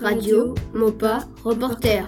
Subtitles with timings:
[0.00, 2.06] Radio, Mopa, reporter.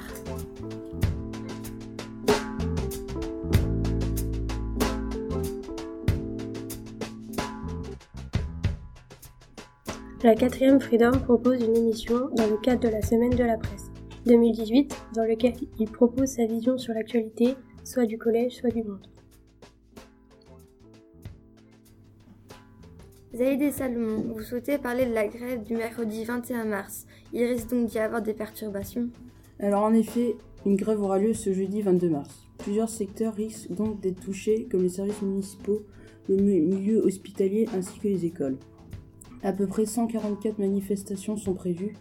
[10.23, 13.91] La quatrième Freedom propose une émission dans le cadre de la Semaine de la Presse
[14.27, 19.09] 2018, dans lequel il propose sa vision sur l'actualité, soit du collège, soit du monde.
[23.33, 27.07] Zaïd Salomon, vous souhaitez parler de la grève du mercredi 21 mars.
[27.33, 29.09] Il risque donc d'y avoir des perturbations
[29.61, 30.35] Alors en effet,
[30.67, 32.49] une grève aura lieu ce jeudi 22 mars.
[32.59, 35.83] Plusieurs secteurs risquent donc d'être touchés, comme les services municipaux,
[36.29, 38.57] le milieu hospitalier ainsi que les écoles.
[39.45, 41.95] À peu près 144 manifestations sont prévues.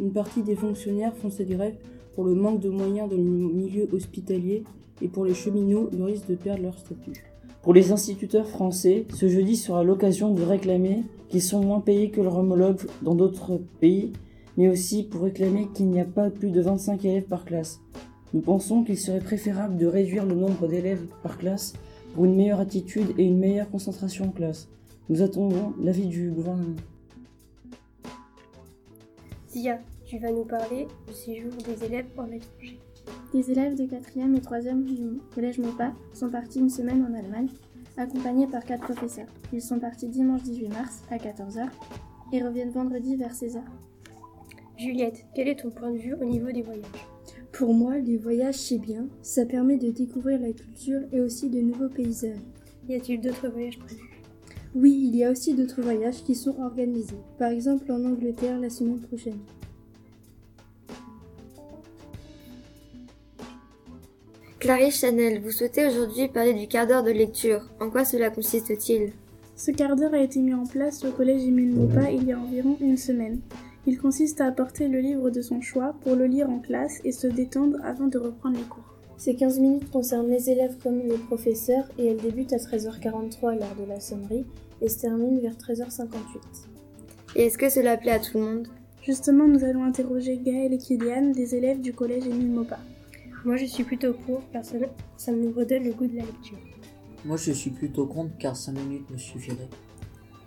[0.00, 1.76] Une partie des fonctionnaires font cette grève
[2.14, 4.64] pour le manque de moyens dans le milieu hospitalier
[5.00, 7.33] et pour les cheminots, le risque de perdre leur statut.
[7.64, 12.20] Pour les instituteurs français, ce jeudi sera l'occasion de réclamer qu'ils sont moins payés que
[12.20, 14.12] leurs homologues dans d'autres pays,
[14.58, 17.80] mais aussi pour réclamer qu'il n'y a pas plus de 25 élèves par classe.
[18.34, 21.72] Nous pensons qu'il serait préférable de réduire le nombre d'élèves par classe
[22.12, 24.68] pour une meilleure attitude et une meilleure concentration en classe.
[25.08, 26.76] Nous attendons l'avis du gouvernement.
[29.48, 32.78] Zia, tu vas nous parler du séjour des élèves en étranger.
[33.34, 37.48] Les élèves de 4e et 3e du collège Mopa sont partis une semaine en Allemagne,
[37.96, 39.26] accompagnés par quatre professeurs.
[39.52, 41.66] Ils sont partis dimanche 18 mars à 14h
[42.32, 43.60] et reviennent vendredi vers 16h.
[44.78, 46.84] Juliette, quel est ton point de vue au niveau des voyages?
[47.50, 49.08] Pour moi, les voyages, c'est bien.
[49.20, 52.38] Ça permet de découvrir la culture et aussi de nouveaux paysages.
[52.88, 54.22] Y a-t-il d'autres voyages prévus?
[54.76, 58.70] Oui, il y a aussi d'autres voyages qui sont organisés, par exemple en Angleterre la
[58.70, 59.40] semaine prochaine.
[64.64, 67.68] Clarisse Chanel, vous souhaitez aujourd'hui parler du quart d'heure de lecture.
[67.80, 69.12] En quoi cela consiste-t-il?
[69.56, 72.38] Ce quart d'heure a été mis en place au collège Émile Maupas il y a
[72.38, 73.40] environ une semaine.
[73.86, 77.12] Il consiste à apporter le livre de son choix pour le lire en classe et
[77.12, 78.94] se détendre avant de reprendre les cours.
[79.18, 83.76] Ces 15 minutes concernent les élèves comme les professeurs et elles débutent à 13h43 lors
[83.78, 84.46] de la sonnerie
[84.80, 86.08] et se terminent vers 13h58.
[87.36, 88.68] Et est-ce que cela plaît à tout le monde?
[89.02, 92.80] Justement, nous allons interroger Gaël et Kylian, des élèves du collège Émile Maupas.
[93.44, 94.76] Moi, je suis plutôt pour, car ça,
[95.18, 96.56] ça me redonne le goût de la lecture.
[97.26, 99.68] Moi, je suis plutôt contre, car 5 minutes me suffiraient.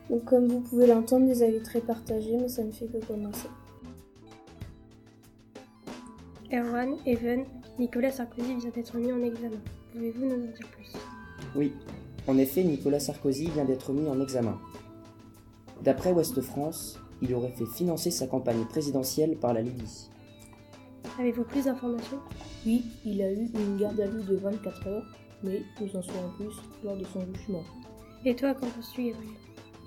[0.10, 3.50] Donc, comme vous pouvez l'entendre, des avis très partagés, mais ça ne fait que commencer.
[6.52, 7.46] Erwan, Evan,
[7.78, 9.58] Nicolas Sarkozy vient d'être mis en examen.
[9.92, 10.94] Pouvez-vous nous en dire plus?
[11.56, 11.74] Oui,
[12.26, 14.58] en effet, Nicolas Sarkozy vient d'être mis en examen.
[15.84, 20.10] D'après Ouest France, il aurait fait financer sa campagne présidentielle par la Libye.
[21.20, 22.20] Avez-vous plus d'informations?
[22.66, 25.06] Oui, il a eu une garde à vue de 24 heures,
[25.44, 27.64] mais nous en saurons plus lors de son jugement.
[28.24, 29.34] Et toi, qu'en penses-tu, Gabriel?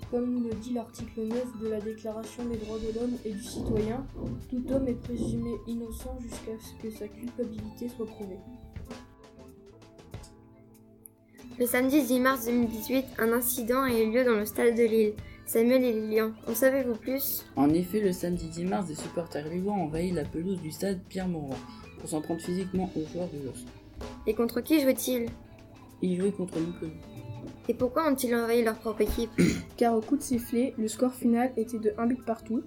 [0.09, 4.05] Comme le dit l'article 9 de la Déclaration des droits de l'homme et du citoyen,
[4.49, 8.39] tout homme est présumé innocent jusqu'à ce que sa culpabilité soit prouvée.
[11.57, 15.13] Le samedi 10 mars 2018, un incident a eu lieu dans le stade de Lille.
[15.51, 17.45] Samuel et Lilian, en savez-vous plus?
[17.57, 21.01] En effet, le samedi 10 mars, des supporters lillois ont envahi la pelouse du stade
[21.09, 21.57] Pierre-Mauroy
[21.99, 23.65] pour s'en prendre physiquement aux joueurs de l'OS.
[24.27, 25.27] Et contre qui jouaient-ils
[26.01, 26.93] Ils jouaient contre Montpellier.
[27.67, 29.29] Et pourquoi ont-ils envahi leur propre équipe?
[29.75, 32.63] Car au coup de sifflet, le score final était de 1 but partout.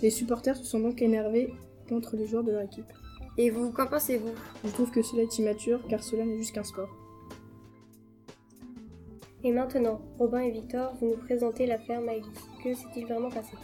[0.00, 1.52] Les supporters se sont donc énervés
[1.88, 2.86] contre les joueurs de leur équipe.
[3.36, 4.34] Et vous, qu'en pensez-vous?
[4.64, 7.07] Je trouve que cela est immature car cela n'est juste qu'un sport.
[9.44, 12.26] Et maintenant, Robin et Victor, vous nous présentez l'affaire Maëlys.
[12.64, 13.54] Que s'est-il vraiment passé?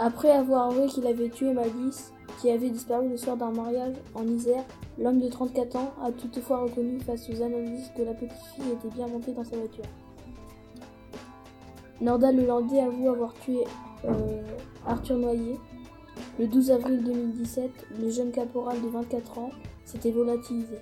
[0.00, 4.26] Après avoir avoué qu'il avait tué Maëlys, qui avait disparu le soir d'un mariage en
[4.26, 4.64] Isère,
[4.98, 8.94] l'homme de 34 ans a toutefois reconnu face aux analyses que la petite fille était
[8.94, 9.84] bien montée dans sa voiture.
[12.00, 13.60] Norda Lelandais avoue avoir tué
[14.04, 14.42] euh,
[14.86, 15.56] Arthur Noyer.
[16.38, 17.70] Le 12 avril 2017,
[18.00, 19.50] le jeune caporal de 24 ans
[19.84, 20.76] s'était volatilisé.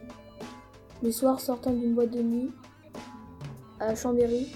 [1.03, 2.51] Le soir, sortant d'une boîte de nuit,
[3.85, 4.49] à Chambéry.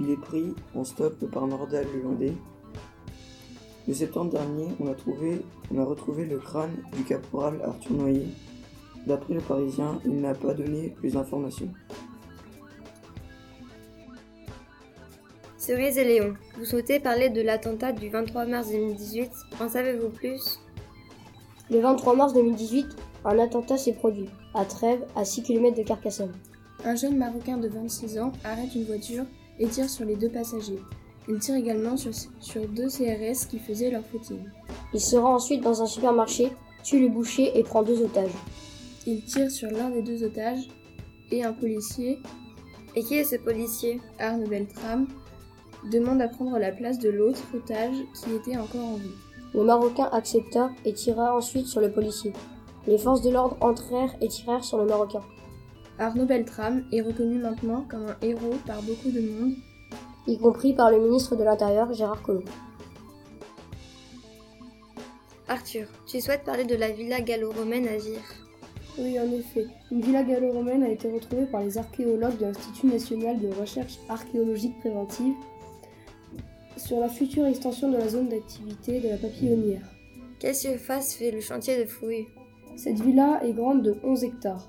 [0.00, 2.34] Il est pris en stop par Nordal Lelandais.
[3.86, 5.42] Le septembre dernier, on a, trouvé,
[5.74, 8.26] on a retrouvé le crâne du caporal Arthur Noyer.
[9.06, 11.72] D'après le Parisien, il n'a pas donné plus d'informations.
[15.56, 19.30] Cerise et Léon, vous souhaitez parler de l'attentat du 23 mars 2018.
[19.60, 20.60] En savez-vous plus?
[21.70, 22.86] Le 23 mars 2018,
[23.24, 26.32] un attentat s'est produit, à Trèves, à 6 km de Carcassonne.
[26.84, 29.24] Un jeune Marocain de 26 ans arrête une voiture
[29.58, 30.78] et tire sur les deux passagers.
[31.28, 34.44] Il tire également sur, sur deux CRS qui faisaient leur footing.
[34.94, 36.52] Il se rend ensuite dans un supermarché,
[36.84, 38.32] tue le boucher et prend deux otages.
[39.06, 40.68] Il tire sur l'un des deux otages
[41.30, 42.18] et un policier.
[42.94, 44.00] Et qui est ce policier?
[44.18, 45.08] Arne Beltram
[45.90, 49.14] demande à prendre la place de l'autre otage qui était encore en vie.
[49.54, 52.32] Le Marocain accepta et tira ensuite sur le policier.
[52.86, 55.22] Les forces de l'ordre entrèrent et tirèrent sur le Marocain.
[56.00, 59.54] Arnaud Beltrame est reconnu maintenant comme un héros par beaucoup de monde,
[60.28, 62.44] y compris par le ministre de l'Intérieur Gérard Collomb.
[65.48, 68.20] Arthur, tu souhaites parler de la villa gallo-romaine à Vire?
[68.96, 69.66] Oui, en effet.
[69.90, 74.78] Une villa gallo-romaine a été retrouvée par les archéologues de l'Institut national de recherche archéologique
[74.78, 75.34] préventive
[76.76, 79.88] sur la future extension de la zone d'activité de la papillonnière.
[80.38, 82.28] Quelle surface fait le chantier de fouilles?
[82.76, 84.68] Cette villa est grande de 11 hectares.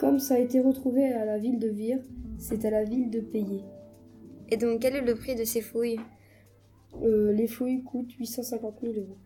[0.00, 2.00] Comme ça a été retrouvé à la ville de Vire,
[2.38, 3.62] c'est à la ville de payer.
[4.48, 6.00] Et donc quel est le prix de ces fouilles?
[7.02, 9.18] Euh, Les fouilles coûtent 850 000 euros.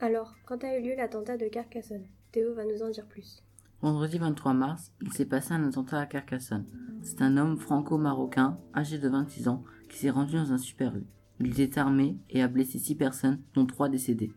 [0.00, 2.08] Alors, quand a eu lieu l'attentat de Carcassonne?
[2.32, 3.44] Théo va nous en dire plus.
[3.82, 6.66] Vendredi 23 mars, il s'est passé un attentat à Carcassonne.
[7.02, 11.06] C'est un homme franco-marocain, âgé de 26 ans, qui s'est rendu dans un super U.
[11.38, 14.32] Il était armé et a blessé 6 personnes, dont 3 décédées.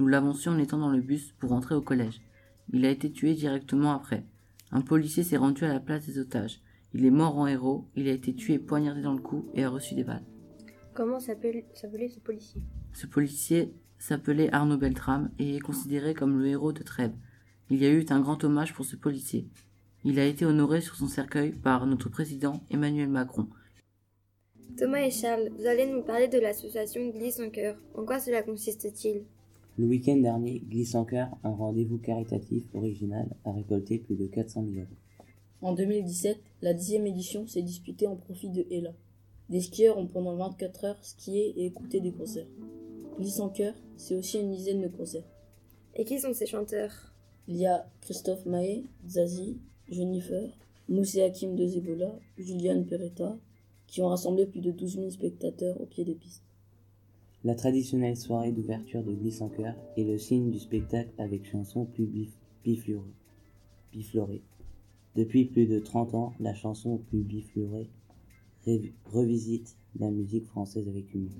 [0.00, 2.20] Nous l'avons su en étant dans le bus pour rentrer au collège.
[2.72, 4.24] Il a été tué directement après.
[4.70, 6.60] Un policier s'est rendu à la place des otages.
[6.94, 9.70] Il est mort en héros, il a été tué poignardé dans le cou et a
[9.70, 10.24] reçu des balles.
[10.94, 12.62] Comment s'appelait ce policier?
[12.92, 17.16] Ce policier s'appelait Arnaud Beltrame et est considéré comme le héros de Trèbes.
[17.70, 19.48] Il y a eu un grand hommage pour ce policier.
[20.04, 23.48] Il a été honoré sur son cercueil par notre président Emmanuel Macron.
[24.76, 27.76] Thomas et Charles, vous allez nous parler de l'association Glisse en cœur.
[27.94, 29.24] En quoi cela consiste-t-il?
[29.78, 34.66] Le week-end dernier, Glisse en cœur, un rendez-vous caritatif original, a récolté plus de 400
[34.66, 34.86] 000 euros.
[35.62, 38.92] En 2017, la dixième édition s'est disputée en profit de Ella.
[39.48, 42.48] Des skieurs ont pendant 24 heures skié et écouté des concerts.
[43.18, 45.28] Glisse en cœur, c'est aussi une dizaine de concerts.
[45.94, 47.14] Et qui sont ces chanteurs?
[47.48, 49.58] Il y a Christophe Maé, Zazie,
[49.88, 50.50] Jennifer,
[50.90, 53.38] Moussé Hakim de Zebola, Juliane Peretta,
[53.86, 56.44] qui ont rassemblé plus de 12 000 spectateurs au pied des pistes.
[57.44, 61.86] La traditionnelle soirée d'ouverture de Glisse en cœur est le signe du spectacle avec chansons
[61.86, 62.08] plus.
[65.16, 67.90] Depuis plus de 30 ans, la chanson plus biflorée
[69.06, 71.32] revisite la musique française avec humour.